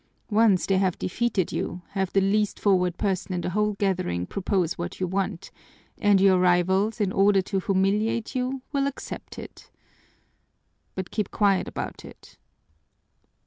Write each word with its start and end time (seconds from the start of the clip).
Once 0.31 0.65
they 0.65 0.79
have 0.79 0.97
defeated 0.97 1.51
you, 1.51 1.83
have 1.89 2.11
the 2.11 2.21
least 2.21 2.59
forward 2.59 2.97
person 2.97 3.33
in 3.33 3.41
the 3.41 3.51
whole 3.51 3.73
gathering 3.73 4.25
propose 4.25 4.75
what 4.75 4.99
you 4.99 5.05
want, 5.05 5.51
and 5.99 6.19
your 6.19 6.39
rivals, 6.39 6.99
in 6.99 7.11
order 7.11 7.39
to 7.39 7.59
humiliate 7.59 8.33
you, 8.33 8.63
will 8.73 8.87
accept 8.87 9.37
it.' 9.37 9.69
But 10.95 11.11
keep 11.11 11.29
quiet 11.29 11.67
about 11.67 12.03
it." 12.03 12.39